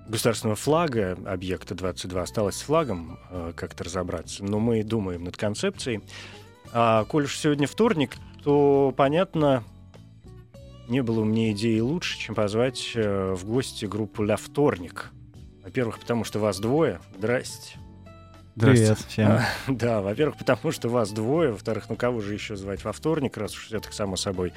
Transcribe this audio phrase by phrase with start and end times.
[0.09, 2.19] государственного флага «Объекта-22».
[2.19, 6.01] Осталось с флагом э, как-то разобраться, но мы думаем над концепцией.
[6.73, 9.63] А коль уж сегодня вторник, то понятно,
[10.89, 15.11] не было у меня идеи лучше, чем позвать э, в гости группу «Ля Вторник».
[15.63, 17.01] Во-первых, потому что вас двое.
[17.19, 17.79] Здрасте.
[18.59, 19.33] Привет всем.
[19.33, 21.51] А, да, во-первых, потому что вас двое.
[21.51, 24.53] Во-вторых, ну кого же еще звать во вторник, раз уж это само собой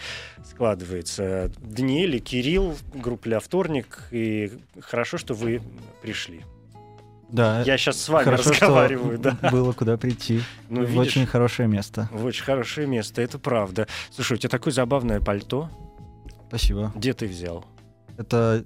[0.46, 1.52] складывается.
[1.58, 4.04] Даниэль и Кирилл, группа «Ля Вторник».
[4.12, 5.62] И хорошо, что вы
[6.02, 6.46] пришли.
[7.30, 9.50] Да, Я сейчас с вами хорошо, разговариваю, что да.
[9.52, 10.42] было куда прийти.
[10.70, 12.10] Ну, в видишь, очень хорошее место.
[12.12, 13.88] в очень хорошее место, это правда.
[14.12, 15.70] Слушай, у тебя такое забавное пальто.
[16.50, 16.92] Спасибо.
[16.96, 17.64] Где ты взял?
[18.18, 18.66] Это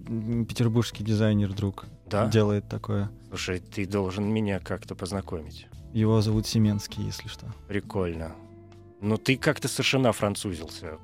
[0.50, 2.28] петербургский дизайнер, друг, Да?
[2.28, 3.12] делает такое.
[3.30, 5.68] Слушай, ты должен меня как-то познакомить.
[5.94, 7.54] Его зовут Семенский, если что.
[7.68, 8.32] Прикольно.
[9.00, 10.98] Но ты как-то совершенно французился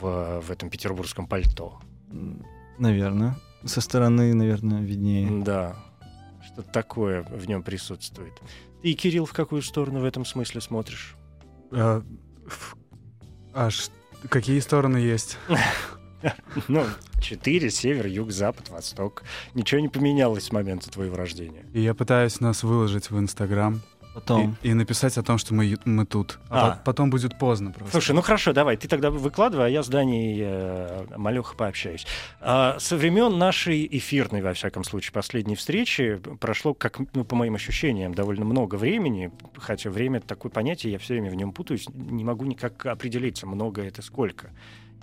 [0.00, 1.80] в, в этом петербургском пальто.
[2.78, 3.36] Наверное.
[3.64, 5.42] Со стороны, наверное, виднее.
[5.42, 5.76] Да.
[6.44, 8.32] Что-то такое в нем присутствует.
[8.82, 11.16] Ты, Кирилл, в какую сторону в этом смысле смотришь?
[11.72, 12.02] А,
[12.46, 12.76] ф-
[13.54, 13.88] аж
[14.28, 15.36] какие стороны есть?
[16.68, 16.84] Ну,
[17.20, 19.22] четыре, север, юг, запад, восток.
[19.54, 21.64] Ничего не поменялось с момента твоего рождения.
[21.72, 23.80] И я пытаюсь нас выложить в Инстаграм
[24.14, 24.56] Потом.
[24.62, 26.38] и, и написать о том, что мы, мы тут.
[26.50, 26.70] А, А.
[26.76, 27.92] по- потом будет поздно просто.
[27.92, 32.06] Слушай, ну хорошо, давай, ты тогда выкладывай, а я с Даней э, Малеха пообщаюсь.
[32.40, 37.54] А, со времен нашей эфирной, во всяком случае, последней встречи прошло, как, ну, по моим
[37.54, 41.86] ощущениям, довольно много времени, хотя время— это такое понятие, я все время в нем путаюсь,
[41.94, 44.50] не могу никак определиться, много это сколько.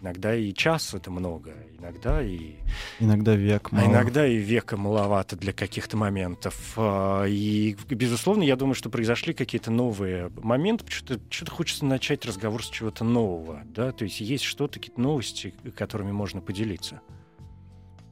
[0.02, 2.56] Иногда и час это много, иногда и
[3.00, 3.86] Иногда век а мало.
[3.88, 6.74] иногда и века маловато для каких-то моментов.
[6.78, 10.86] А, И, безусловно, я думаю, что произошли какие-то новые моменты.
[10.88, 13.62] Что-то, что-то хочется начать разговор с чего-то нового.
[13.76, 13.92] Да?
[13.92, 17.02] То есть есть что-то, какие-то новости, которыми можно поделиться.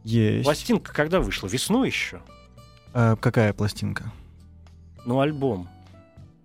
[0.03, 0.43] Есть.
[0.43, 1.47] Пластинка когда вышла?
[1.47, 2.21] Весной еще?
[2.93, 4.11] А, какая пластинка?
[5.05, 5.69] Ну, альбом.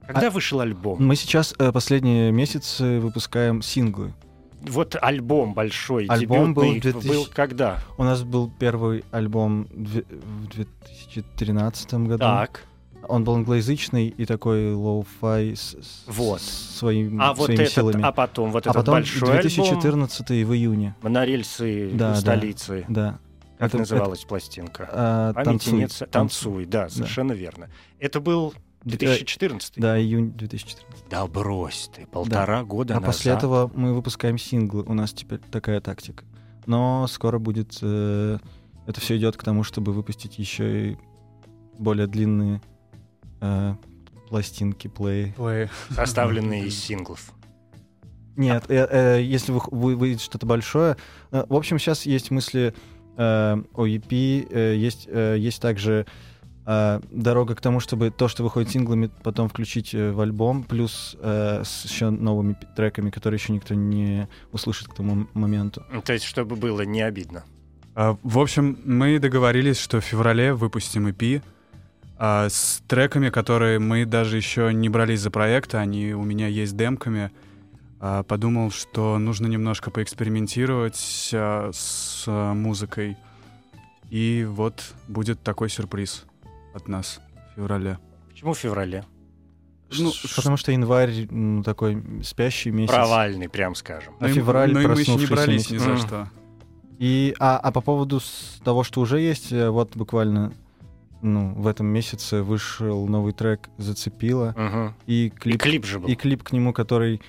[0.06, 1.04] Когда А- вышел альбом?
[1.04, 4.12] Мы сейчас э, последние месяцы выпускаем синглы.
[4.68, 7.78] Вот альбом большой, Альбом был дебютный, 2000 был когда?
[7.98, 12.18] У нас был первый альбом в 2013 году.
[12.18, 12.64] Так.
[13.08, 16.40] Он был англоязычный и такой lo-fi с, Вот.
[16.40, 18.02] с своим, А вот своими этот, силами.
[18.04, 20.94] а потом вот А этот потом большой альбом 2014 в июне.
[21.02, 22.14] на рельсы Да, да.
[22.16, 22.84] столицы.
[22.88, 23.18] Да.
[23.58, 24.88] Как Это- называлась пластинка?
[24.92, 25.78] А, Памяти танцуй.
[25.78, 25.92] нет.
[25.92, 27.68] с- Танцуй, да, совершенно верно.
[27.98, 31.08] Это был 2014 Да, июнь 2014.
[31.08, 33.14] Да брось ты, полтора года а назад.
[33.14, 34.82] после этого мы выпускаем синглы.
[34.84, 36.24] У нас теперь такая тактика.
[36.66, 37.78] Но скоро будет...
[37.82, 38.38] э,
[38.86, 40.96] это все идет к тому, чтобы выпустить еще и
[41.78, 42.60] более длинные
[43.40, 43.74] э,
[44.28, 45.34] пластинки, плей.
[45.36, 45.68] Play.
[45.90, 47.32] Составленные из синглов.
[48.36, 48.86] Нет, э,
[49.18, 50.96] э, если вы- вы- выйдет что-то большое.
[51.32, 52.74] э, в общем, сейчас есть мысли
[53.16, 56.31] э, о EP, э, есть, э, есть также э,
[56.64, 61.62] дорога к тому, чтобы то, что выходит синглами, потом включить э, в альбом, плюс э,
[61.64, 65.84] с еще новыми треками, которые еще никто не услышит к тому моменту.
[66.04, 67.44] То есть, чтобы было не обидно.
[67.94, 71.42] А, в общем, мы договорились, что в феврале выпустим EP
[72.16, 76.76] а, с треками, которые мы даже еще не брались за проект, они у меня есть
[76.76, 77.32] демками.
[77.98, 83.16] А, подумал, что нужно немножко поэкспериментировать а, с а, музыкой.
[84.10, 86.24] И вот будет такой сюрприз
[86.74, 87.20] от нас
[87.52, 87.98] в феврале.
[88.30, 89.04] Почему в феврале?
[89.98, 92.92] Ну, потому что январь ну, такой спящий месяц.
[92.94, 94.14] Провальный, прям скажем.
[94.20, 95.84] А но и- февраль но и мы еще не проснувшийся брались ни месяц.
[95.86, 95.98] за Мгм.
[95.98, 96.28] что.
[96.98, 100.52] И, а, а по поводу с- того, что уже есть, э, вот буквально
[101.20, 104.94] ну, в этом месяце вышел новый трек «Зацепило», Мгм.
[105.06, 106.08] и И клип, клип же был.
[106.08, 107.20] и клип к нему, который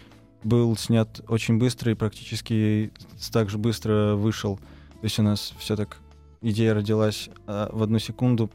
[0.43, 2.91] был снят очень быстро и практически
[3.31, 4.57] так же быстро вышел.
[4.57, 5.97] То есть у нас все так,
[6.41, 8.49] идея родилась а, в одну секунду,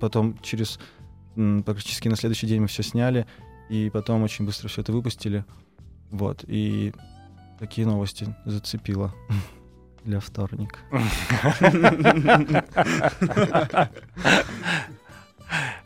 [0.00, 0.78] потом через
[1.64, 3.26] практически на следующий день мы все сняли,
[3.68, 5.44] и потом очень быстро все это выпустили.
[6.10, 6.92] Вот, и
[7.58, 9.14] такие новости зацепило
[10.04, 10.78] для вторника.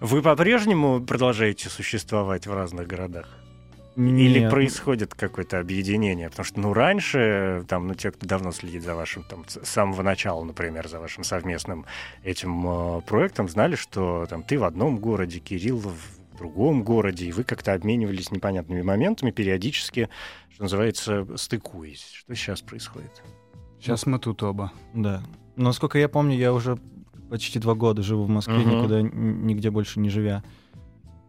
[0.01, 3.29] Вы по-прежнему продолжаете существовать в разных городах?
[3.97, 6.29] Или Нет, происходит какое-то объединение?
[6.29, 10.03] Потому что, ну, раньше, там, ну, те, кто давно следит за вашим, там, с самого
[10.03, 11.87] начала, например, за вашим совместным
[12.25, 17.33] этим э, проектом, знали, что, там, ты в одном городе, Кирилл в другом городе, и
[17.33, 20.09] вы как-то обменивались непонятными моментами, периодически,
[20.53, 22.11] что называется, стыкуясь.
[22.13, 23.23] Что сейчас происходит?
[23.79, 24.73] Сейчас мы тут оба.
[24.93, 25.23] Да.
[25.55, 26.79] Но, насколько я помню, я уже
[27.31, 28.71] почти два года живу в Москве, Мгм.
[28.79, 30.43] никуда нигде больше не живя.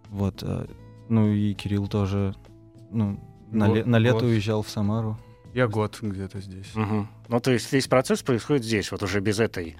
[0.10, 0.42] Вот.
[0.42, 0.68] а,
[1.10, 2.34] Ну и Кирилл тоже
[2.96, 3.20] ну,
[3.52, 4.24] на, ле- Год- на лето год.
[4.24, 5.18] уезжал в Самару.
[5.54, 6.74] Я год где-то здесь.
[6.76, 7.08] Мгм.
[7.30, 9.78] Ну, то есть весь процесс происходит здесь, вот уже без этой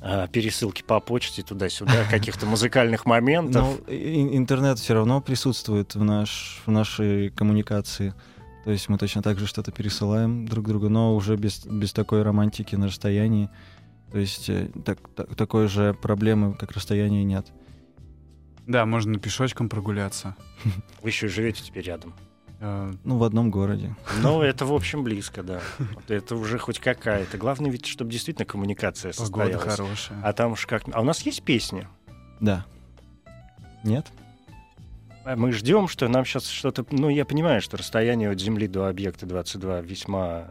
[0.00, 3.80] а, пересылки по почте туда-сюда, каких-то музыкальных моментов.
[3.86, 8.14] Но и- интернет все равно присутствует в, наш, в нашей коммуникации.
[8.64, 12.22] То есть мы точно так же что-то пересылаем друг другу, но уже без, без такой
[12.22, 13.48] романтики на расстоянии.
[14.12, 17.46] То есть э, так, так- такой же проблемы, как расстояние, нет.
[18.66, 20.36] Да, можно пешочком прогуляться.
[21.02, 22.14] Вы еще и живете теперь рядом.
[22.60, 23.94] Э, Ну, в одном городе.
[24.22, 25.60] Ну, это, в общем, близко, да.
[26.08, 27.38] Это уже хоть какая-то.
[27.38, 29.76] Главное ведь, чтобы действительно коммуникация Погода состоялась.
[29.76, 30.18] хорошая.
[30.22, 30.82] А там уж как...
[30.92, 31.86] А у нас есть песни?
[32.40, 32.64] Да.
[33.84, 34.06] Нет?
[35.24, 36.84] А Мы ждем, что нам сейчас что-то...
[36.90, 40.48] Ну, я понимаю, что расстояние от Земли до объекта 22 весьма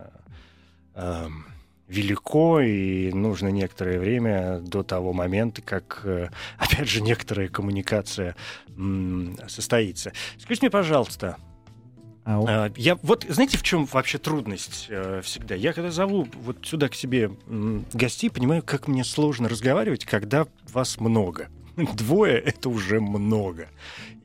[0.93, 1.45] эм,
[1.87, 8.35] велико, и нужно некоторое время до того момента, как, э, опять же, некоторая коммуникация
[8.77, 10.13] м, состоится.
[10.37, 11.37] Скажите мне, пожалуйста,
[12.27, 15.55] А, А, Я вот знаете, в чем вообще трудность э, всегда?
[15.55, 20.45] Я когда зову вот сюда к себе м, гостей, понимаю, как мне сложно разговаривать, когда
[20.73, 21.47] вас много.
[21.95, 23.69] Двое это уже много.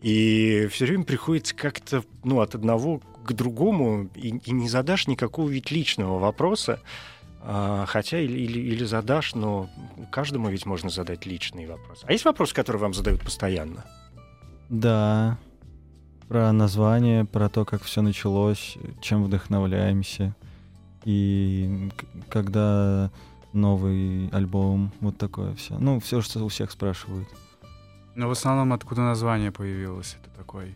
[0.03, 5.49] И все время приходится как-то ну, от одного к другому, и, и не задашь никакого
[5.49, 6.81] ведь личного вопроса.
[7.41, 9.71] А, хотя или, или, или задашь, но
[10.11, 12.01] каждому ведь можно задать личный вопрос.
[12.03, 13.85] А есть вопрос, который вам задают постоянно?
[14.69, 15.39] Да.
[16.33, 20.35] Про название, про то, как все началось, чем вдохновляемся.
[21.05, 21.91] И
[22.31, 23.11] когда
[23.53, 25.77] новый альбом, вот такое все.
[25.79, 27.29] Ну, все, что у всех спрашивают.
[28.15, 30.17] Но в основном откуда название появилось?
[30.23, 30.75] Это такой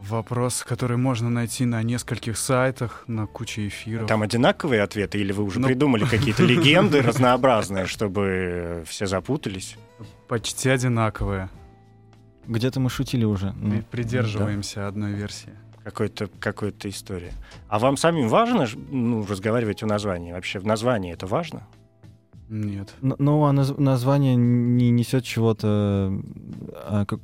[0.00, 4.06] вопрос, который можно найти на нескольких сайтах, на куче эфиров.
[4.06, 9.76] Там одинаковые ответы, или вы уже Ну- придумали какие-то легенды разнообразные, чтобы все запутались?
[10.28, 11.48] Почти одинаковые.
[12.46, 13.52] Где-то мы шутили уже.
[13.52, 15.50] Мы Ну, придерживаемся одной версии.
[15.84, 17.32] Какой-то, какой-то история.
[17.68, 20.32] А вам самим важно ну, разговаривать о названии?
[20.32, 21.66] Вообще в названии это важно?
[22.48, 22.94] Нет.
[23.00, 23.08] да.
[23.10, 26.12] Н- Ну, а наз- название не несет чего-то...
[26.74, 27.20] а, как-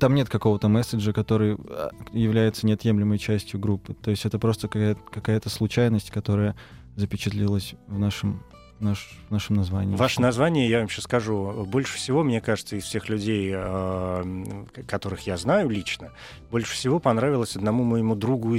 [0.00, 3.94] Там нет какого-то месседжа, который а, является неотъемлемой частью группы.
[3.94, 6.54] То есть это просто какая-то, какая-то случайность, которая
[6.96, 8.42] запечатлелась в нашем,
[8.80, 9.94] наш, в нашем названии.
[9.96, 15.26] Ваше название, я вам сейчас скажу, больше всего, мне кажется, из всех людей, к- которых
[15.26, 16.10] я знаю лично,
[16.50, 18.56] больше всего понравилось одному моему другу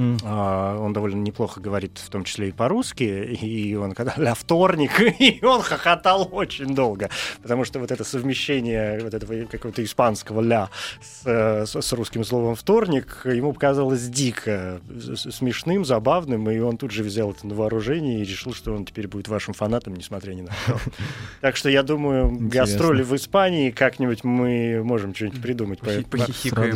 [0.00, 0.16] М.
[0.24, 4.92] А, Он довольно неплохо говорит, в том числе и по-русски, и он когда ля вторник,
[5.20, 7.10] и он хохотал очень долго,
[7.42, 10.70] потому что вот это совмещение вот этого какого-то испанского ля
[11.02, 14.80] с, с- с русским словом вторник ему показалось дико
[15.16, 19.06] смешным, забавным, и он тут же взял это на вооружение и решил, что он теперь
[19.06, 20.78] будет вашим фанатом, несмотря ни на что.
[21.42, 25.80] Так что я думаю, гастроли в Испании как-нибудь мы можем что-нибудь придумать.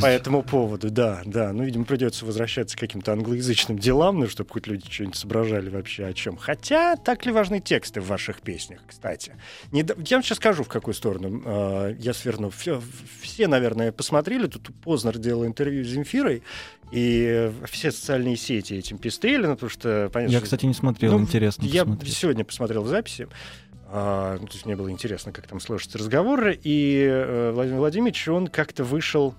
[0.01, 1.53] по этому поводу, да, да.
[1.53, 6.07] Ну, видимо, придется возвращаться к каким-то англоязычным делам, ну, чтобы хоть люди что-нибудь соображали вообще
[6.07, 6.37] о чем.
[6.37, 9.35] Хотя, так ли важны тексты в ваших песнях, кстати?
[9.73, 12.51] Не Я вам сейчас скажу, в какую сторону э, я сверну.
[12.51, 12.81] Все,
[13.23, 14.47] все, наверное, посмотрели.
[14.47, 16.43] Тут Познер делал интервью с Земфирой,
[16.93, 21.21] и все социальные сети этим пестрели, ну, потому что, понятно, Я, кстати, не смотрел, ну,
[21.21, 22.15] интересно Я посмотреть.
[22.15, 23.27] сегодня посмотрел записи.
[23.89, 26.59] а, ну, то есть мне было интересно, как там сложатся разговоры.
[26.63, 29.35] И э, Владимир Владимирович, он как-то вышел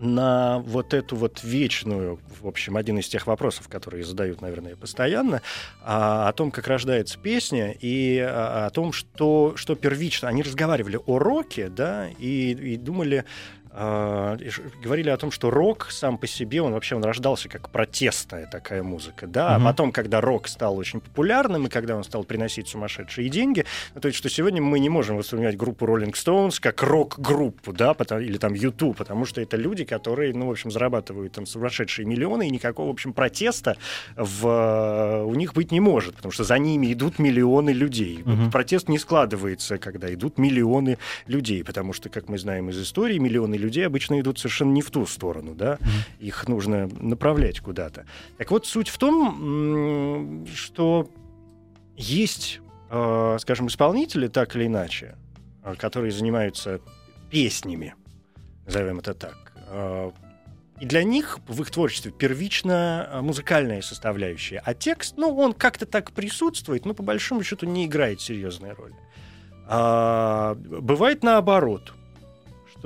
[0.00, 5.42] на вот эту вот вечную, в общем, один из тех вопросов, которые задают, наверное, постоянно,
[5.82, 10.28] а, о том, как рождается песня, и а, о том, что, что первично.
[10.28, 13.24] Они разговаривали о роке, да, и, и думали,
[13.76, 18.82] говорили о том, что рок сам по себе, он вообще он рождался как протестная такая
[18.82, 19.66] музыка, да, Мгм.
[19.66, 23.64] а потом, когда рок стал очень популярным и когда он стал приносить сумасшедшие деньги,
[23.94, 27.92] ну, то есть, что сегодня мы не можем воспринимать группу Rolling Stones как рок-группу, да,
[27.94, 32.06] потому- или там YouTube, потому что это люди, которые, ну, в общем, зарабатывают там сумасшедшие
[32.06, 33.76] миллионы, и никакого, в общем, протеста
[34.16, 38.22] в, у них быть не может, потому что за ними идут миллионы людей.
[38.24, 38.50] Мгм.
[38.50, 43.54] Протест не складывается, когда идут миллионы людей, потому что, как мы знаем из истории, миллионы
[43.56, 45.78] людей обычно идут совершенно не в ту сторону, да,
[46.18, 48.06] их нужно направлять куда-то.
[48.38, 51.08] Так вот, суть в том, что
[51.96, 55.16] есть, э, скажем, исполнители, так или иначе,
[55.64, 56.80] э, которые занимаются
[57.30, 57.94] песнями,
[58.66, 59.52] назовем это так.
[59.68, 60.10] Э,
[60.78, 66.12] И для них в их творчестве первично музыкальная составляющая, а текст, ну, он как-то так
[66.12, 68.94] присутствует, но по большому счету не играет серьезной роли.
[69.68, 71.94] А, бывает наоборот,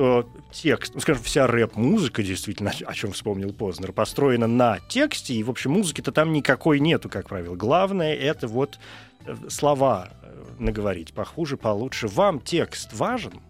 [0.01, 5.43] что текст, ну, скажем, вся рэп-музыка, действительно, о чем вспомнил Познер, построена на тексте, и,
[5.43, 7.55] в общем, музыки-то там никакой нету, как правило.
[7.55, 8.79] Главное— это вот
[9.27, 12.09] э, слова э, наговорить похуже, получше.
[12.09, 13.43] Вам текст важен?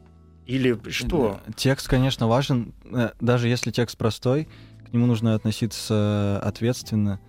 [0.45, 1.41] Или что?
[1.55, 2.75] Текст, конечно, важен.
[2.85, 4.49] Э, Даже если текст простой,
[4.89, 7.21] к нему нужно относиться ответственно.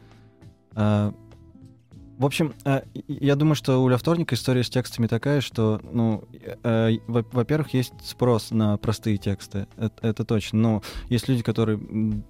[2.22, 6.24] В общем, э, я думаю, что у Ля Вторника история с текстами такая, что, ну,
[6.62, 10.60] э, во- во-первых, есть спрос на простые тексты, это, точно.
[10.60, 11.80] Но есть люди, которые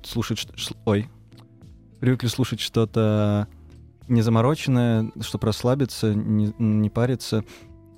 [0.01, 0.50] слушают,
[0.86, 1.10] ой,
[2.00, 3.50] привыкли слушать что-то
[4.07, 7.43] незамороченное, чтобы расслабиться, не, не париться,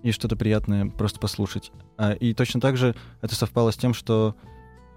[0.02, 1.72] и что-то приятное просто послушать.
[2.00, 4.36] А, и точно так же это совпало с тем, что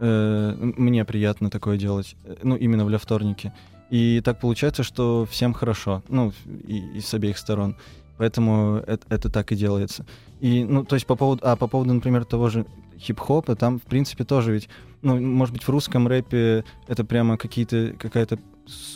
[0.00, 3.53] э, мне приятно такое делать, э, ну, именно в Ля Вторнике.
[3.90, 6.33] И так получается, что всем хорошо, ну,
[6.66, 7.76] и, и с обеих сторон.
[8.19, 10.07] Поэтому это, это так и делается.
[10.40, 12.66] И, ну, то есть по поводу, а по поводу, например, того же
[12.99, 14.69] хип-хопа, там, в принципе, тоже ведь,
[15.02, 18.38] ну, может быть, в русском рэпе это прямо какие-то, какая-то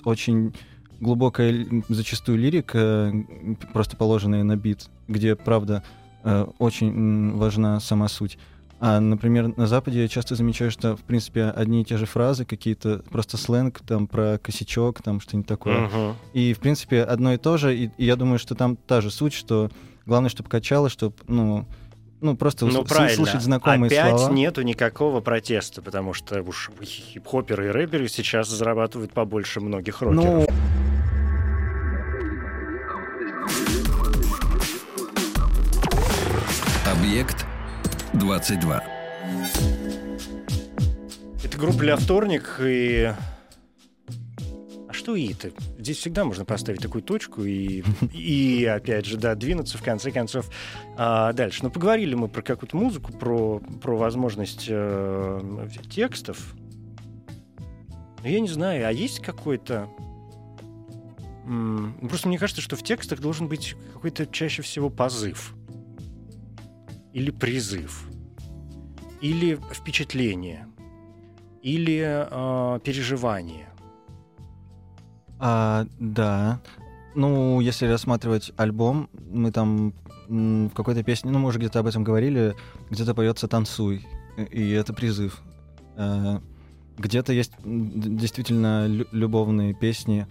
[0.05, 0.55] очень
[1.01, 3.13] глубокая зачастую лирика,
[3.73, 5.83] просто положенная на бит, где, правда,
[6.25, 8.39] э, очень важна сама суть.
[8.83, 12.47] А, например, на Западе я часто замечаю, что, в принципе, одни и те же фразы,
[12.47, 15.81] какие-то просто сленг, там, про косячок, там, что-нибудь такое.
[15.81, 16.17] Мгм.
[16.33, 17.77] И, в принципе, одно и то же.
[17.77, 19.71] И, и я думаю, что там та же суть, что
[20.07, 21.67] главное, чтобы качало, чтобы, ну,
[22.23, 23.15] ну просто Ну, правильно.
[23.17, 24.33] слушать знакомые Опять слова.
[24.33, 30.25] нету никакого протеста, потому что уж хип-хоперы и рэперы сейчас зарабатывают побольше многих рокеров.
[30.25, 30.47] Ну,
[36.91, 37.47] Объект
[38.15, 38.83] 22.
[41.45, 43.15] Это группа «Ля Вторник» и...
[44.89, 45.51] А что «и»-то?
[45.79, 50.51] Здесь всегда можно поставить такую точку и, и опять же, да, двинуться в конце концов
[50.97, 51.61] а, дальше.
[51.63, 56.55] Но поговорили мы про какую-то музыку, про, про возможность э, текстов.
[58.23, 59.89] Но я не знаю, а есть какой-то...
[61.47, 65.55] м, Просто мне кажется, что в текстах должен быть какой-то чаще всего позыв.
[67.13, 68.09] Или призыв.
[69.21, 70.67] Или впечатление
[71.63, 73.69] или э, переживание.
[75.39, 76.61] а, да.
[77.15, 79.93] Ну, если рассматривать альбом, мы там
[80.29, 82.55] в какой-то песне, ну, мы уже где-то об этом говорили,
[82.91, 84.07] где-то поется «Танцуй»,
[84.51, 85.43] и- это призыв.
[85.97, 86.41] А,
[86.99, 90.27] Где-то есть действительно лю- любовные песни,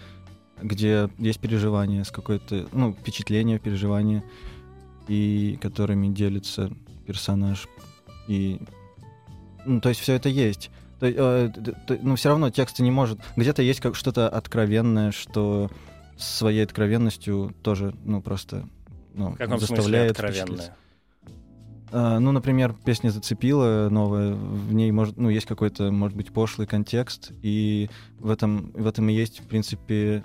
[0.61, 4.23] где есть переживание с какое-то, ну, впечатление, переживание,
[5.09, 6.71] и которыми делится
[7.05, 7.67] персонаж.
[8.27, 8.61] И,
[9.65, 10.69] ну, то есть все это есть.
[10.99, 13.19] То, э, д- но все равно текста не может.
[13.35, 15.69] Где-то есть как что-то откровенное, что
[16.17, 18.67] своей откровенностью тоже, ну, просто
[19.13, 20.43] ну, В каком смысле заставляет откровенное?
[20.43, 20.73] впечатлиться.
[21.91, 26.67] А, ну, например, песня зацепила новая, в ней может, ну, есть какой-то, может быть, пошлый
[26.67, 27.89] контекст, и
[28.19, 30.23] в этом, в этом и есть, в принципе,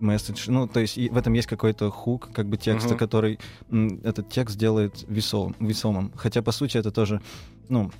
[0.00, 0.44] месседж.
[0.48, 2.98] Ну, то есть в этом есть какой-то хук, как бы текста, Мгм.
[2.98, 3.38] который
[3.70, 6.12] м, этот текст делает весом, весомым.
[6.16, 7.20] Хотя, по сути, это тоже,
[7.68, 7.90] ну,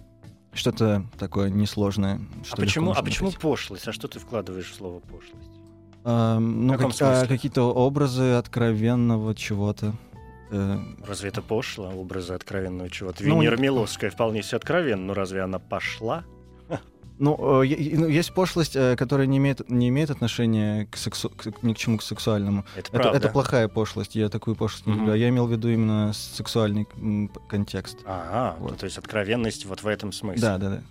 [0.52, 2.16] что-то такое несложное.
[2.40, 3.88] А что легко почему, а почему пошлость?
[3.88, 5.50] А что ты вкладываешь в слово пошлость?
[6.04, 9.94] А, ну, как- а, какие-то образы откровенного чего-то.
[10.50, 13.24] Э, Разве это пошло, образы откровенного чего-то?
[13.24, 16.24] Ну, Венера не- Милосская вполне себе откровенна, но разве она пошла?
[17.18, 21.62] Ну, э, ну, есть пошлость, э, которая не имеет, не имеет отношения к сексу- к-
[21.62, 22.64] ни к чему к сексуальному.
[22.74, 23.16] Это Это, правда.
[23.18, 25.14] это плохая пошлость, я такую пошлость не люблю.
[25.14, 26.88] Я имел в виду именно сексуальный
[27.48, 27.98] контекст.
[28.04, 28.78] Ага, ну, Вот.
[28.78, 30.40] то есть откровенность вот в этом смысле.
[30.42, 30.82] Да, да, да.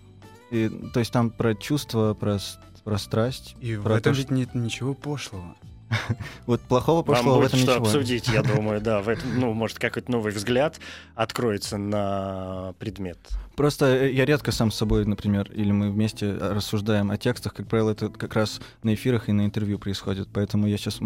[0.51, 2.39] И, то есть там про чувства, про,
[2.83, 3.55] про страсть.
[3.59, 5.55] И в Про этом то, ведь нет ничего пошлого.
[6.45, 7.85] Вот плохого Вам прошлого в будет этом что ничего.
[7.85, 9.01] обсудить, я думаю, да.
[9.01, 10.79] В этом, ну, может, какой-то новый взгляд
[11.15, 13.17] откроется на предмет.
[13.55, 17.53] Просто э, я редко сам с собой, например, или мы вместе э, рассуждаем о текстах,
[17.53, 20.27] как правило, это как раз на эфирах и на интервью происходит.
[20.33, 21.00] Поэтому я сейчас...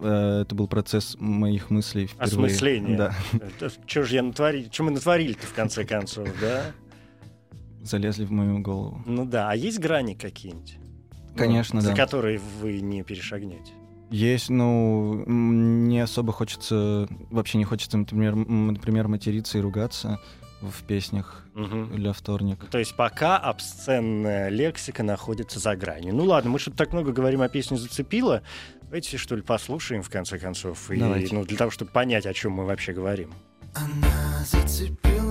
[0.00, 2.28] Это был процесс моих мыслей впервые.
[2.28, 2.96] Осмысление.
[2.98, 3.14] Да,
[3.86, 4.68] Что же я натворил?
[4.70, 6.72] Что мы натворили-то, в конце концов, да?
[7.82, 9.02] залезли в мою голову.
[9.06, 9.50] Ну да.
[9.50, 10.78] А есть грани какие-нибудь?
[11.32, 11.96] Ну, Конечно, За да.
[11.96, 13.72] которые вы не перешагнете?
[14.10, 20.20] Есть, ну, не особо хочется, вообще не хочется, например, например, материться и ругаться
[20.60, 21.94] в песнях Мгм.
[21.96, 22.66] для вторник.
[22.70, 26.14] То есть пока обсценная лексика находится за гранью.
[26.14, 28.42] Ну ладно, мы что-то так много говорим о песне «Зацепила».
[28.82, 30.90] Давайте, что ли, послушаем, в конце концов.
[30.90, 31.34] И, Давайте.
[31.34, 33.32] ну, для того, чтобы понять, о чем мы вообще говорим.
[33.74, 35.21] Она зацепила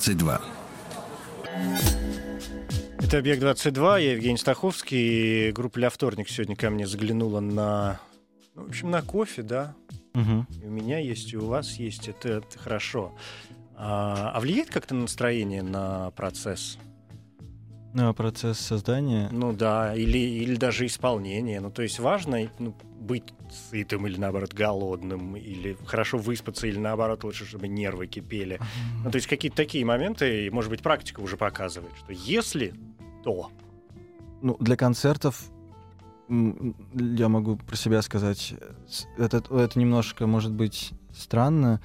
[0.00, 0.40] 22.
[3.00, 5.48] Это «Объект-22», я Евгений Стаховский.
[5.48, 8.00] И группа «Ля вторник» сегодня ко мне заглянула на...
[8.54, 9.74] Ну, в общем, на кофе, да.
[10.14, 10.46] Мгм.
[10.62, 12.08] И у меня есть, и у вас есть.
[12.08, 13.14] Это, это хорошо.
[13.76, 16.78] А, а влияет как-то настроение на процесс?
[17.92, 19.28] Ну, а процесс создания...
[19.30, 21.60] Ну да, или, или даже исполнение.
[21.60, 27.24] Ну, то есть важно ну, быть сытым или, наоборот, голодным, или хорошо выспаться, или, наоборот,
[27.24, 28.60] лучше, чтобы нервы кипели.
[29.04, 32.74] Ну, то есть какие-то такие моменты, и, может быть, практика уже показывает, что если
[33.24, 33.50] то...
[34.42, 35.50] Ну, для концертов
[36.28, 38.54] я могу про себя сказать,
[39.18, 41.80] это, это немножко может быть странно,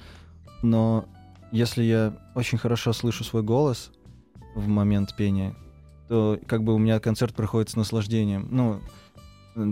[0.62, 1.08] но
[1.50, 3.90] если я очень хорошо слышу свой голос
[4.54, 5.54] в момент пения,
[6.08, 8.48] то как бы у меня концерт проходит с наслаждением.
[8.50, 8.80] Ну,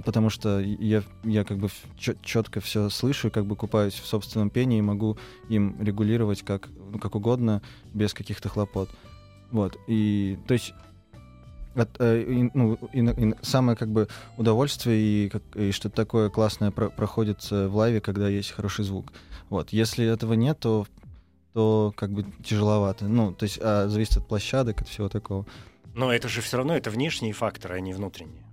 [0.05, 1.69] потому что я, я как бы
[2.23, 5.19] четко все слышу, как бы купаюсь в собственном пении и могу
[5.49, 8.89] им регулировать как, ну, как угодно, без каких-то хлопот.
[9.51, 9.77] Вот.
[9.87, 10.73] И, то есть,
[11.75, 16.71] от- э, и, ну, и и самое как бы удовольствие и, и что-то такое классное
[16.71, 19.13] про- проходит в лайве, когда есть хороший звук.
[19.51, 19.71] Вот.
[19.71, 20.87] Если этого нет, то,
[21.53, 23.07] то как бы тяжеловато.
[23.07, 25.47] Ну, то есть а, зависит от площадок, от всего такого.
[25.95, 28.44] Но это же все равно это внешние факторы, а не внутренние.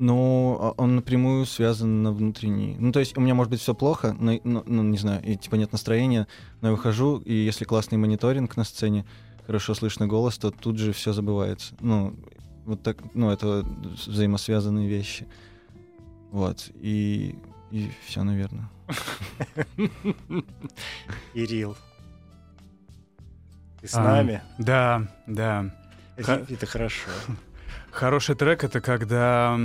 [0.00, 2.76] Ну, а он напрямую связан на внутренний.
[2.78, 5.34] Ну, то есть у меня может быть все плохо, но, но- ну, не знаю, и
[5.36, 6.28] типа нет настроения,
[6.60, 9.04] но я выхожу, и если классный мониторинг на сцене,
[9.44, 11.74] хорошо слышно голос, то тут же все забывается.
[11.80, 12.14] Ну,
[12.64, 13.64] вот так, ну, это
[14.06, 15.26] взаимосвязанные вещи.
[16.30, 17.34] Вот, и,
[17.72, 18.70] и все, наверное.
[21.34, 21.76] Ирил.
[23.80, 24.42] Ты с А, нами?
[24.58, 25.74] Да, да.
[26.16, 27.10] Это хорошо.
[27.98, 29.58] Хороший трек— это когда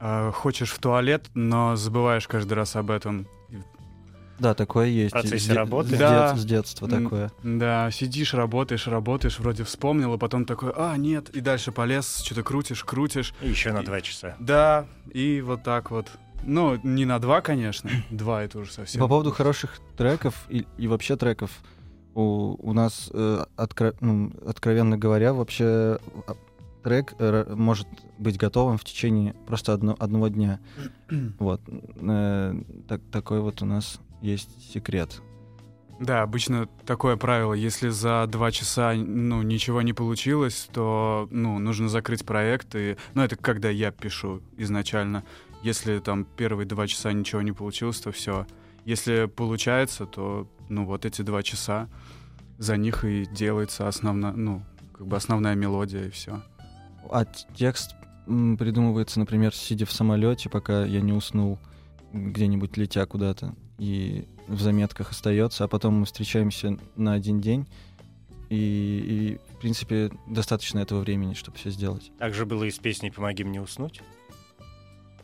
[0.00, 3.28] а, хочешь в туалет, но забываешь каждый раз об этом.
[4.40, 5.10] Да, такое есть.
[5.10, 5.94] В процессе работы?
[5.94, 6.36] С, Да.
[6.36, 7.30] с детства такое.
[7.44, 12.42] Да, сидишь, работаешь, работаешь, вроде вспомнил, а потом такой, а, нет, и дальше полез, что-то
[12.42, 13.32] крутишь, крутишь.
[13.42, 14.34] И еще на два часа.
[14.40, 16.08] Да, и вот так вот.
[16.42, 17.90] Ну, не на два, конечно.
[18.10, 19.00] Два это уже совсем.
[19.00, 21.52] По поводу хороших треков и, и вообще треков,
[22.16, 26.34] у, у нас, э, откро- ну, откровенно говоря, вообще а,
[26.82, 27.86] трек э, может
[28.18, 30.60] быть готовым в течение просто одно- одного дня.
[31.38, 31.60] Вот.
[31.68, 32.54] Э,
[32.88, 35.22] так- такой вот у нас есть секрет.
[36.00, 41.88] Да, обычно такое правило, если за два часа ну, ничего не получилось, то ну, нужно
[41.88, 42.74] закрыть проект.
[42.76, 45.24] И, ну, это когда я пишу изначально.
[45.64, 48.46] Если там первые два часа ничего не получилось, то все.
[48.84, 51.88] Если получается, то ну вот эти два часа
[52.58, 54.62] за них и делается основная, ну,
[54.92, 56.42] как бы основная мелодия и все.
[57.12, 57.94] А текст
[58.26, 61.58] придумывается, например, сидя в самолете, пока я не уснул,
[62.12, 67.66] где-нибудь летя куда-то, и в заметках остается, а потом мы встречаемся на один день,
[68.50, 72.10] и, и, в принципе, достаточно этого времени, чтобы все сделать.
[72.18, 74.00] Так же было и с песней «Помоги мне уснуть».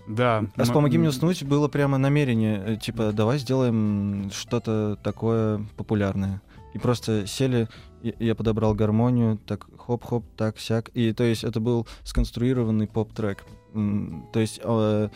[0.06, 0.44] Да.
[0.56, 6.42] А с «Помоги мне уснуть» было прямо намерение, э, типа, давай сделаем что-то такое популярное.
[6.74, 7.68] И просто сели,
[8.02, 10.90] я подобрал гармонию, так хоп-хоп, так, сяк.
[10.94, 13.44] И то есть это был сконструированный поп-трек.
[13.72, 15.08] То есть, э,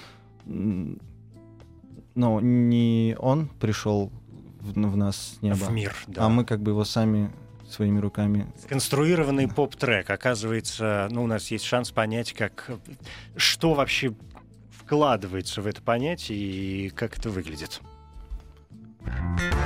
[0.47, 4.13] ну, не он пришел
[4.61, 6.27] в, в нас с неба, В мир, да.
[6.27, 7.31] а мы как бы его сами
[7.69, 10.11] своими руками Конструированный поп-трек.
[10.11, 12.71] Оказывается, ну, у нас есть шанс понять, как,
[13.37, 14.15] что вообще
[14.71, 17.81] вкладывается в это понятие и как это выглядит.
[19.05, 19.58] Только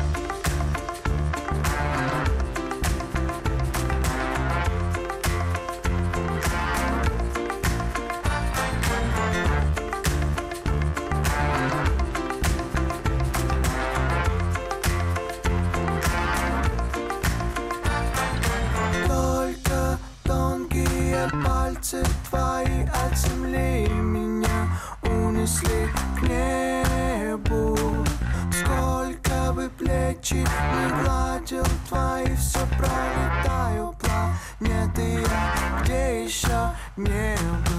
[30.33, 37.72] плечи не гладил твои, все пролетаю планеты я, где еще не был.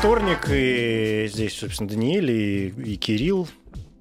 [0.00, 3.46] Вторник», и здесь, собственно, Даниэль и, и Кирилл.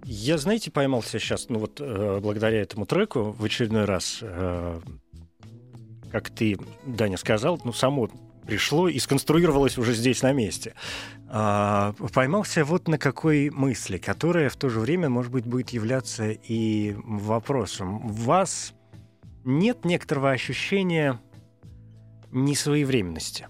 [0.05, 4.79] Я, знаете, поймался сейчас, ну вот, э, благодаря этому треку в очередной раз, э,
[6.09, 8.09] как ты, Даня, сказал, ну, само
[8.47, 10.73] пришло и сконструировалось уже здесь на месте.
[11.27, 16.29] А, поймался вот на какой мысли, которая в то же время, может быть, будет являться
[16.31, 18.05] и вопросом.
[18.05, 18.73] У вас
[19.43, 21.19] нет некоторого ощущения
[22.31, 23.49] несвоевременности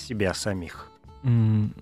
[0.00, 0.88] себя самих?
[1.22, 1.74] М,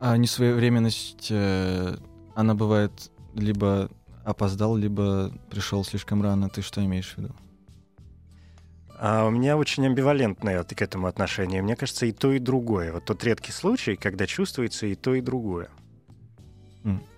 [0.00, 1.96] А несвоевременность, э,
[2.34, 3.88] она бывает либо
[4.24, 6.48] опоздал, либо пришел слишком рано.
[6.48, 7.34] Ты что имеешь в виду?
[8.98, 11.62] А у меня очень амбивалентное вот к этому отношение.
[11.62, 12.92] Мне кажется, и то, и другое.
[12.92, 15.68] Вот тот редкий случай, когда чувствуется и то, и другое.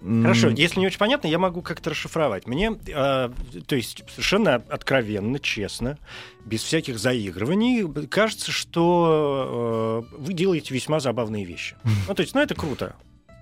[0.00, 2.46] Хорошо, если не очень понятно, я могу как-то расшифровать.
[2.46, 3.32] Мне, а,
[3.66, 5.98] то есть, совершенно откровенно, честно,
[6.44, 11.76] без всяких заигрываний, кажется, что э, вы делаете весьма забавные вещи.
[12.06, 12.94] Ну, то есть, ну, это круто.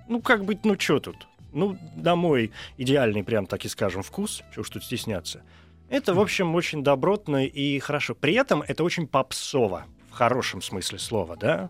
[0.07, 1.27] Ну, как быть, ну, что тут?
[1.53, 5.43] Ну, на мой идеальный, прям так и скажем, вкус, чего уж тут стесняться.
[5.89, 8.15] Это, в общем, очень добротно и хорошо.
[8.15, 11.69] При этом это очень попсово, в хорошем смысле слова, да?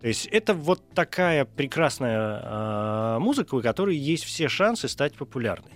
[0.00, 5.72] То есть это вот такая прекрасная а, музыка, у которой есть все шансы стать популярной.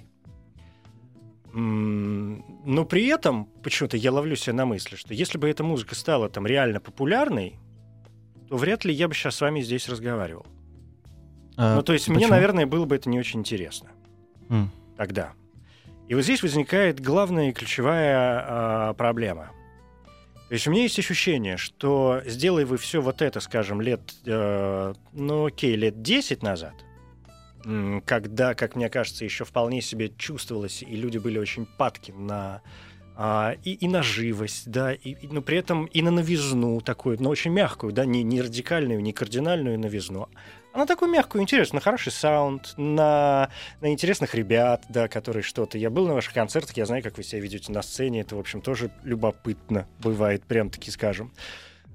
[1.53, 6.29] Но при этом, почему-то я ловлю себя на мысли, что если бы эта музыка стала
[6.29, 7.59] там реально популярной,
[8.49, 10.47] то вряд ли я бы сейчас с вами здесь разговаривал.
[11.57, 12.35] а ну, то есть мне, почему?
[12.35, 13.91] наверное, было бы это не очень интересно
[14.49, 15.33] М, тогда.
[16.09, 19.51] И вот здесь возникает главная и ключевая а, проблема.
[20.51, 24.95] То есть у меня есть ощущение, что сделай вы все вот это, скажем, лет, э,
[25.13, 26.75] ну окей, лет 10 назад,
[28.05, 32.63] когда, как мне кажется, еще вполне себе чувствовалось, и люди были очень падки на
[33.15, 37.23] а, и, и на живость, да, и, и- но при этом и на новизну такую,
[37.23, 40.29] но очень мягкую, да, не, не радикальную, не кардинальную новизну,
[40.75, 45.79] на такую мягкую, интересную, на хороший саунд, на, на интересных ребят, да, которые что-то.
[45.79, 48.39] Я был на ваших концертах, я знаю, как вы себя ведете на сцене, это, в
[48.39, 51.33] общем, тоже любопытно бывает, прям-таки скажем.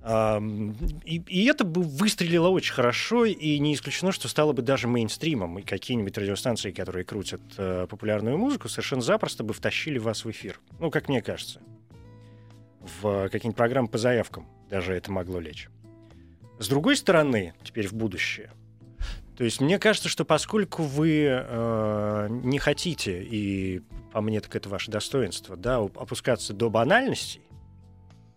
[0.05, 5.57] И, и это бы выстрелило очень хорошо, и не исключено, что стало бы даже мейнстримом,
[5.57, 10.59] и какие-нибудь радиостанции, которые крутят э, популярную музыку, совершенно запросто бы втащили вас в эфир.
[10.79, 11.59] Ну, как мне кажется.
[13.01, 15.69] В какие-нибудь программы по заявкам даже это могло лечь.
[16.59, 18.51] С другой стороны, теперь в будущее,
[19.37, 24.69] то есть мне кажется, что поскольку вы э, не хотите, и по мне так это
[24.69, 27.41] ваше достоинство, да, оп- опускаться до банальностей,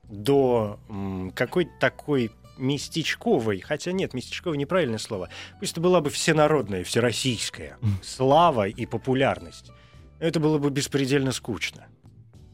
[0.09, 5.29] до м, какой-то такой местечковой, хотя нет, местечковой неправильное слово,
[5.61, 9.71] пусть это была бы всенародная, всероссийская слава и популярность,
[10.19, 11.87] но это было бы беспредельно скучно.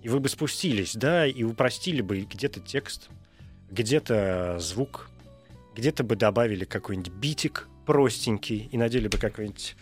[0.03, 3.09] И вы бы спустились, да, и упростили бы где-то текст,
[3.71, 5.09] где-то звук,
[5.75, 9.77] где-то бы добавили какой-нибудь битик простенький и надели бы какой-нибудь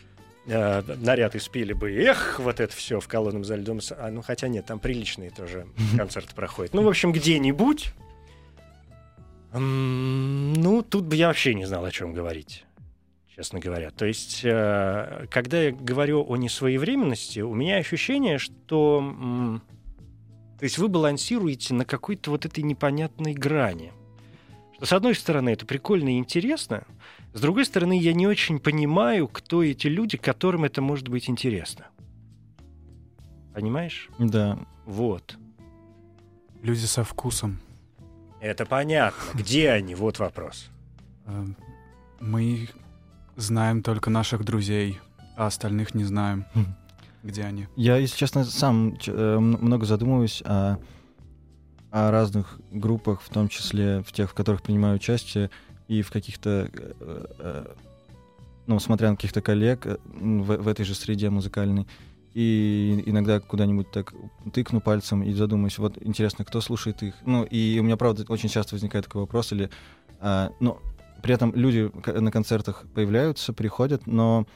[0.46, 3.80] э, наряд и спели бы «Эх, вот это все в колонном зале дома».
[3.98, 6.74] А, ну, хотя нет, там приличные тоже концерты проходят.
[6.74, 7.92] Ну, в общем, где-нибудь.
[9.54, 12.64] Ну, тут бы я вообще не знал, о чем говорить,
[13.36, 13.90] честно говоря.
[13.90, 19.60] То есть, э, когда я говорю о несвоевременности, у меня ощущение, что...
[20.58, 23.92] То есть вы балансируете на какой-то вот этой непонятной грани.
[24.76, 26.84] Что С одной стороны, это прикольно и интересно.
[27.32, 31.86] С другой стороны, я не очень понимаю, кто эти люди, которым это может быть интересно.
[33.54, 34.08] Понимаешь?
[34.18, 34.58] Да.
[34.86, 35.38] Вот.
[36.62, 37.60] Люди со вкусом.
[38.40, 39.18] Это понятно.
[39.34, 39.94] Где они?
[39.94, 40.68] Вот вопрос.
[41.26, 41.44] Э,
[42.20, 42.68] Мы
[43.36, 45.00] знаем только наших друзей,
[45.36, 46.44] а остальных не знаем.
[46.54, 46.66] Хм.
[47.22, 47.68] Где они?
[47.76, 50.78] Я, если честно, сам э, много задумываюсь о,
[51.90, 55.50] о разных группах, в том числе в тех, в которых принимаю участие,
[55.88, 57.66] и в каких-то, э, э,
[58.66, 61.86] ну, смотря на каких-то коллег э, в, в этой же среде музыкальной.
[62.34, 64.14] И иногда куда-нибудь так
[64.52, 67.14] тыкну пальцем и задумаюсь, вот интересно, кто слушает их.
[67.26, 69.68] Ну, и у меня, правда, очень часто возникает такой вопрос, или...
[70.18, 70.78] а, ну,
[71.22, 74.46] при этом люди на концертах появляются, приходят, но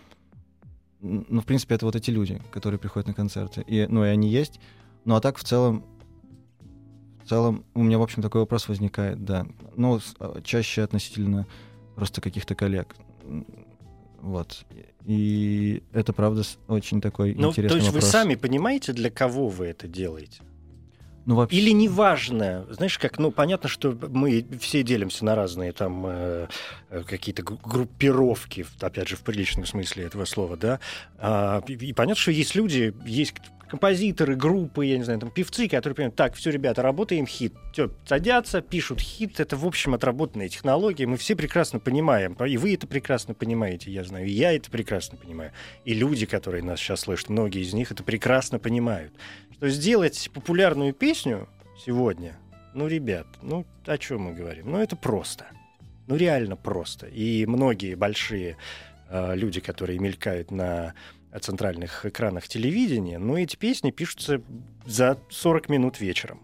[1.01, 3.63] ну, в принципе, это вот эти люди, которые приходят на концерты.
[3.67, 4.61] И, ну, и они есть.
[5.05, 5.85] Ну, а так, в целом,
[7.27, 9.47] в целом, у меня, в общем, такой вопрос возникает, да.
[9.75, 11.45] Ну, а, чаще относительно
[11.97, 12.95] просто каких-то коллег.
[14.21, 14.65] Вот.
[15.05, 18.05] И это, правда, очень такой Ну, интересный то есть вопрос.
[18.05, 20.41] вы сами понимаете, для кого вы это делаете?
[21.25, 21.57] Ну, вообще...
[21.59, 26.47] Или неважно, знаешь, как, ну, понятно, что мы все делимся на разные там э,
[26.91, 30.79] э, какие-то гру- группировки, опять же, в приличном смысле этого слова, да,
[31.19, 33.35] А, и, и понятно, что есть люди, есть
[33.69, 37.55] композиторы, группы, я не знаю, там, певцы, которые понимают, так, все, ребята, работаем хит.
[37.73, 42.75] Всё, садятся, пишут хит, это, в общем, отработанные технологии, мы все прекрасно понимаем, и вы
[42.75, 45.53] это прекрасно понимаете, я знаю, и я это прекрасно понимаю,
[45.85, 49.13] и люди, которые нас сейчас слышат, многие из них это прекрасно понимают
[49.57, 51.49] что сделать популярную песню
[51.85, 52.37] сегодня,
[52.75, 54.71] ну, ребят, ну, о чем мы говорим?
[54.71, 55.47] Ну, это просто.
[56.07, 57.07] Ну, реально просто.
[57.07, 58.59] И многие большие
[59.09, 60.93] э, люди, которые мелькают на
[61.41, 64.41] центральных экранах телевидения, ну, эти песни пишутся
[64.85, 66.41] за 40 минут вечером.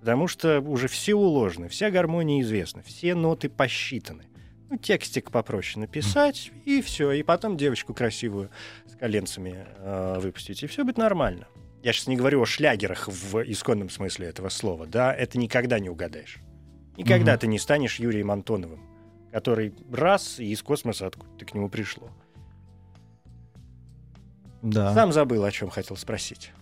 [0.00, 4.24] Потому что уже все уложено, вся гармония известна, все ноты посчитаны.
[4.70, 7.10] Ну, текстик попроще написать, и все.
[7.12, 8.50] И потом девочку красивую
[8.86, 11.48] с коленцами э, выпустить, и все будет нормально.
[11.82, 15.88] Я сейчас не говорю о шлягерах в исконном смысле этого слова, да, это никогда не
[15.90, 16.38] угадаешь.
[16.96, 17.40] Никогда Мгм.
[17.40, 18.80] ты не станешь Юрием Антоновым,
[19.32, 22.10] который раз и из космоса откуда-то к нему пришло.
[24.62, 24.92] Да.
[24.94, 26.52] Сам забыл, о чем хотел спросить.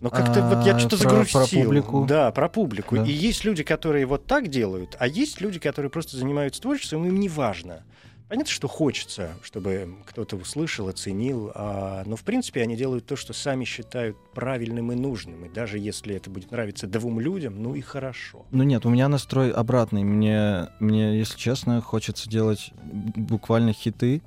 [0.00, 1.40] Но как-то вот я А, что-то про- загрустил.
[1.40, 2.06] про публику?
[2.08, 2.96] Да, про публику.
[2.96, 3.04] Да.
[3.04, 7.18] И есть люди, которые вот так делают, а есть люди, которые просто занимаются творчеством, им
[7.18, 7.82] не важно.
[8.28, 13.32] Понятно, что хочется, чтобы кто-то услышал, оценил, а, но в принципе они делают то, что
[13.32, 15.46] сами считают правильным и нужным.
[15.46, 18.44] И даже если это будет нравиться двум людям, ну и хорошо.
[18.50, 20.04] Ну нет, у меня настрой обратный.
[20.04, 24.20] Мне, мне, если честно, хочется делать буквально хиты.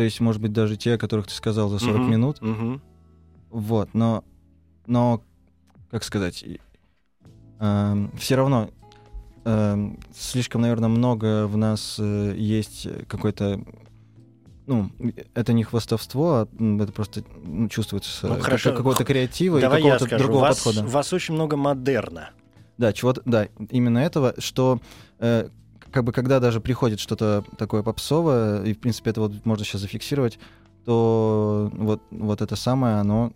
[0.00, 2.10] То есть, может быть, даже те, о которых ты сказал за 40 Мгм.
[2.10, 2.40] минут.
[2.40, 2.80] Мгм.
[3.50, 4.24] Вот, но,
[4.86, 5.22] но,
[5.90, 6.42] как сказать,
[8.18, 8.70] все равно
[9.44, 13.60] эм, слишком, наверное, много в нас э, есть какой-то,
[14.66, 14.90] ну,
[15.34, 16.48] это не хвастовство, а
[16.82, 18.70] это просто ну, чувствуется Ну, э, хорошо.
[18.70, 20.86] как- какого-то креатива и Давай я какого-то скажу, другого вас, подхода.
[20.88, 22.30] вас очень много модерна.
[22.78, 24.80] Да, чего-то, да, именно этого, что
[25.18, 25.50] э,
[25.92, 29.82] как бы когда даже приходит что-то такое попсовое, и в принципе это вот можно сейчас
[29.82, 30.38] зафиксировать,
[30.84, 33.32] то вот, вот это самое, оно...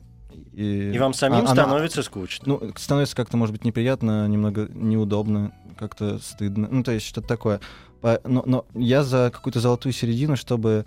[0.52, 2.44] И, И вам самим а- становится скучно.
[2.46, 6.68] ну, становится как-то, может быть, неприятно, немного неудобно, как-то стыдно.
[6.70, 7.60] Ну, то есть что-то такое.
[8.02, 10.84] Но, но я за какую-то золотую середину, чтобы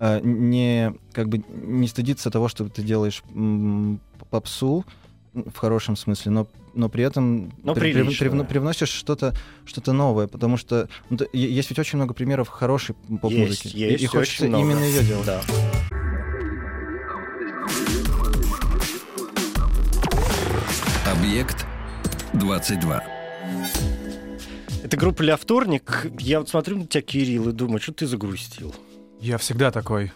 [0.00, 3.22] э, не, как бы, не стыдиться того, что ты делаешь
[4.30, 4.84] попсу,
[5.34, 10.26] в хорошем смысле, но, но при этом Но при- при- привно- привносишь что-то что новое,
[10.26, 13.66] потому что ну, есть ведь очень много примеров хорошей поп-музыки.
[13.68, 14.64] Есть, и- есть и, хочется очень много.
[14.64, 15.26] именно ее делать.
[15.26, 15.42] Да.
[21.06, 21.66] Объект
[22.34, 23.02] 22.
[24.82, 26.06] Это группа «Ля вторник».
[26.18, 28.74] Я вот смотрю на тебя, Кирилл, и думаю, что ты загрустил.
[29.20, 30.12] Я всегда такой.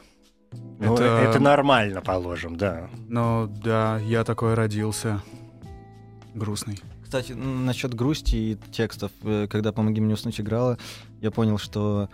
[0.79, 1.39] Ну, Это- это...
[1.41, 2.89] нормально, положим, да.
[3.09, 5.23] Но да, я такой родился.
[6.35, 6.79] Грустный.
[7.03, 10.79] Кстати, насчет грусти и текстов, э, когда «Помоги мне уснуть» играла,
[11.21, 12.09] я понял, что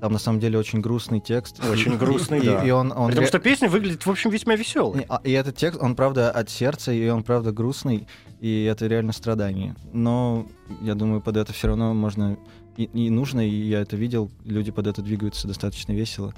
[0.00, 1.60] там на самом деле очень грустный текст.
[1.68, 2.62] Очень грустный, и, да.
[2.64, 5.00] И он, он Потому ре- что песня выглядит, в общем, весьма веселой.
[5.02, 8.06] и, а, и этот текст, он правда от сердца, и он правда грустный,
[8.40, 9.74] и это реально страдание.
[9.92, 10.46] Но
[10.80, 12.36] я думаю, под это все равно можно
[12.76, 16.34] и, и нужно, и я это видел, люди под это двигаются достаточно весело.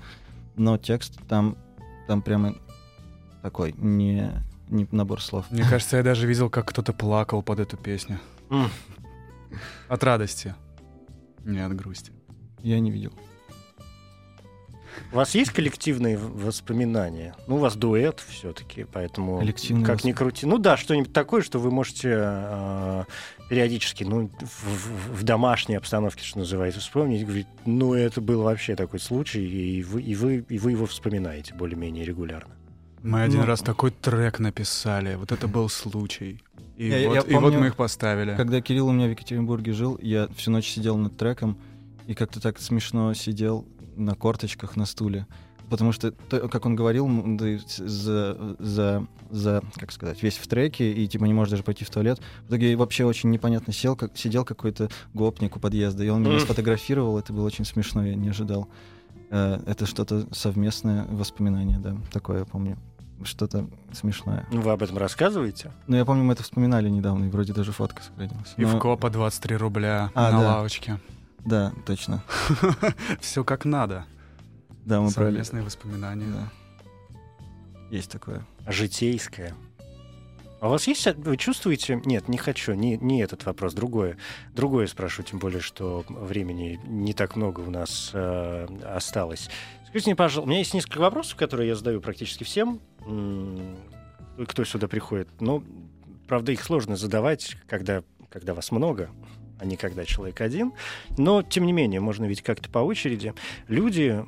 [0.59, 1.57] Но текст там,
[2.07, 2.55] там прямо
[3.43, 4.31] такой, не,
[4.69, 5.47] не набор слов.
[5.51, 8.19] Мне кажется, я даже видел, как кто-то плакал под эту песню.
[9.89, 10.55] От радости.
[11.45, 12.13] Не от грусти.
[12.59, 13.13] Я не видел.
[15.11, 17.35] У вас есть коллективные воспоминания?
[17.47, 19.43] Ну, у вас дуэт все-таки, поэтому
[19.85, 20.45] как ни крути.
[20.45, 23.05] Ну да, что-нибудь такое, что вы можете э,
[23.49, 28.43] периодически, ну, в, в- в домашней обстановке, что называется, вспомнить, и говорить, ну, это был
[28.43, 32.55] вообще такой случай, и вы, и вы, и вы его вспоминаете более-менее регулярно.
[33.03, 33.47] Мы один Ну.
[33.47, 35.15] раз такой трек написали.
[35.15, 36.43] Вот это был случай.
[36.77, 38.35] И, Я- вот, я и вот помню, мы их поставили.
[38.37, 41.57] Когда Кирилл у меня в Екатеринбурге жил, я всю ночь сидел над треком
[42.07, 43.65] и как-то так смешно сидел
[43.99, 45.27] на корточках на стуле.
[45.71, 47.07] Потому что, то, как он говорил,
[47.39, 51.85] ты за, за, за, как сказать, весь в треке, и типа не можешь даже пойти
[51.85, 52.21] в туалет.
[52.45, 56.41] В итоге вообще очень непонятно сел, как, сидел какой-то гопник у подъезда, и он меня
[56.41, 58.67] сфотографировал, это было очень смешно, я не ожидал.
[59.31, 62.79] Э, Это что-то совместное воспоминание, да, такое я помню.
[63.25, 64.47] Что-то смешное.
[64.53, 65.73] Ну, вы об этом рассказываете?
[65.89, 68.55] Ну, я помню, мы это вспоминали недавно, и вроде даже фотка сохранилась.
[68.57, 70.49] И Но- в копа 23 рубля А, на да.
[70.55, 70.99] лавочке.
[71.45, 72.23] Да, точно.
[73.21, 74.07] Все как надо.
[74.85, 75.11] Да, мы.
[75.11, 76.27] Совместные воспоминания.
[76.27, 76.51] Да.
[77.91, 78.45] Есть такое.
[78.67, 79.55] Житейское.
[80.61, 82.03] А у вас есть, вы чувствуете...
[82.05, 84.19] Нет, не хочу, не, не этот вопрос, другое.
[84.55, 89.49] Другое спрошу, тем более, что времени не так много у нас э, осталось.
[89.87, 92.81] Скажите мне, пожалуйста, у меня есть несколько вопросов, которые я задаю практически всем,
[94.49, 95.29] кто сюда приходит.
[95.41, 95.65] Ну,
[96.27, 99.11] правда, их сложно задавать, когда, когда вас много,
[99.59, 100.73] а не когда человек один.
[101.17, 103.35] Но, тем не менее, можно ведь как-то по очереди.
[103.67, 104.25] Люди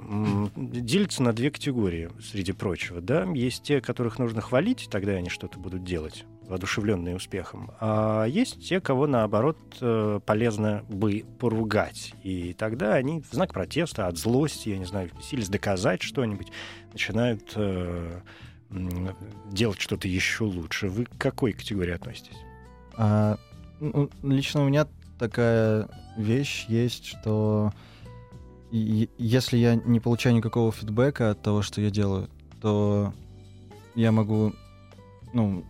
[0.57, 3.01] делятся на две категории, среди прочего.
[3.01, 3.25] Да?
[3.25, 7.71] Есть те, которых нужно хвалить, тогда они что-то будут делать, воодушевленные успехом.
[7.81, 12.13] А есть те, кого, наоборот, э, полезно бы поругать.
[12.23, 16.49] И тогда они в знак протеста, от злости, я не знаю, сились доказать что-нибудь,
[16.93, 18.21] начинают э,
[19.51, 20.89] делать что-то еще лучше.
[20.89, 22.37] Вы к какой категории относитесь?
[22.97, 23.39] А,
[23.81, 24.87] ну, лично у меня
[25.21, 27.73] такая вещь есть, что
[28.73, 32.29] если я не получаю никакого фидбэка от того, что я делаю,
[32.61, 33.13] то
[33.95, 34.55] я могу,
[35.35, 35.65] ну,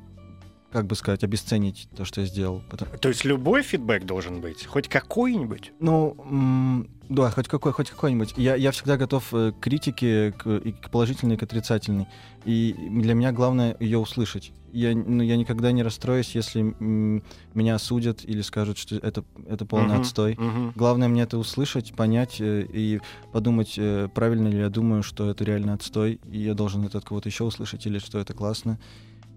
[0.73, 2.63] как бы сказать, обесценить то, что я сделал.
[2.71, 5.73] Потому- То есть любой фидбэк должен быть, хоть какой-нибудь?
[5.81, 8.35] Ну, м, да, хоть какой, хоть какой-нибудь.
[8.37, 12.07] Я, я всегда готов э, к критике, к, и к положительной, и к отрицательной.
[12.45, 14.53] И для меня главное ее услышать.
[14.73, 19.67] Я, ну, я никогда не расстроюсь, если м, меня осудят или скажут, что это, это
[19.67, 20.37] полный Мгм, отстой.
[20.39, 20.73] мгм.
[20.77, 23.01] Главное мне это услышать, понять э, и
[23.33, 27.05] подумать, э, правильно ли я думаю, что это реально отстой, и я должен это от
[27.05, 28.79] кого-то еще услышать, или что это классно.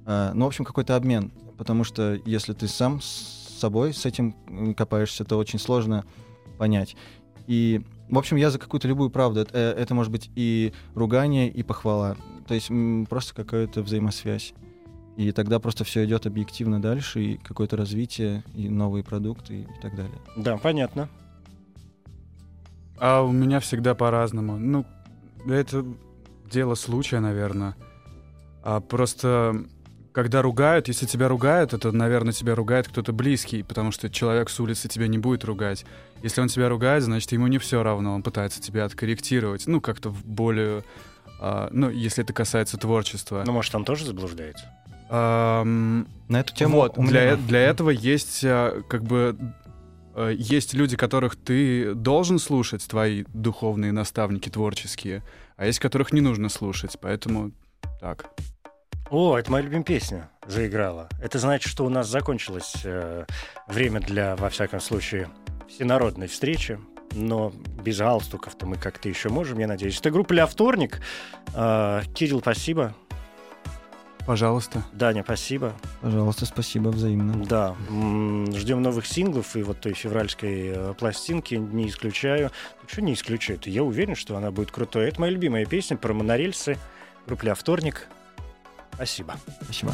[0.05, 1.31] А, ну, в общем, какой-то обмен.
[1.57, 4.33] Потому что если ты сам с собой с этим
[4.75, 6.05] копаешься, то очень сложно
[6.57, 6.95] понять.
[7.47, 9.41] И, в общем, я за какую-то любую правду.
[9.41, 12.17] Это, э, это может быть и ругание, и похвала.
[12.47, 12.69] То есть
[13.09, 14.53] просто какая-то взаимосвязь.
[15.15, 19.95] И тогда просто все идет объективно дальше, и какое-то развитие, и новые продукты, и так
[19.95, 20.17] далее.
[20.35, 21.07] Да, понятно.
[22.97, 24.57] А у меня всегда по-разному.
[24.57, 24.85] Ну,
[25.45, 25.85] это
[26.49, 27.75] дело случая, наверное.
[28.63, 29.65] А просто
[30.13, 34.59] когда ругают, если тебя ругают, это, наверное, тебя ругает кто-то близкий, потому что человек с
[34.59, 35.85] улицы тебя не будет ругать.
[36.21, 40.09] Если он тебя ругает, значит, ему не все равно, он пытается тебя откорректировать, ну, как-то
[40.09, 40.83] в более...
[41.39, 43.43] а, ну, если это касается творчества.
[43.45, 44.65] Ну, может, он тоже заблуждается?
[45.09, 49.35] Ам, На эту тему вот, меня- для, для этого есть а, как бы
[50.15, 55.23] э, есть люди, которых ты должен слушать, твои духовные наставники творческие,
[55.57, 57.51] а есть, которых не нужно слушать, поэтому
[57.99, 58.25] так.
[59.09, 61.07] О, это моя любимая песня заиграла.
[61.21, 63.25] Это значит, что у нас закончилось э,
[63.67, 65.29] время для, во всяком случае,
[65.69, 66.79] всенародной встречи.
[67.11, 69.99] Но без галстуков-то мы как-то еще можем, я надеюсь.
[69.99, 70.99] Это группа «Ля Вторник».
[71.53, 72.95] Э, Кирилл, спасибо.
[74.25, 74.83] Пожалуйста.
[74.93, 75.73] Даня, спасибо.
[76.01, 77.45] Пожалуйста, спасибо взаимно.
[77.45, 82.49] Да, ждем новых синглов и вот той февральской э, пластинки не исключаю.
[82.87, 83.59] Что не исключаю?
[83.65, 85.09] Я уверен, что она будет крутой.
[85.09, 86.77] Это моя любимая песня про монорельсы.
[87.27, 88.07] Группа «Ля Вторник».
[88.95, 89.35] Спасибо.
[89.63, 89.93] Спасибо.